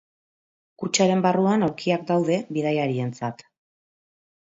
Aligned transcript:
Kutxaren 0.83 1.21
barruan 1.27 1.67
aulkiak 1.69 2.09
daude 2.09 2.41
bidaiarientzat. 2.59 3.49